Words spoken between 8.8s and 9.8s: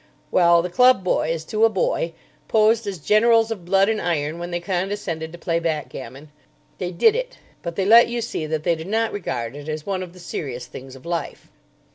not regard it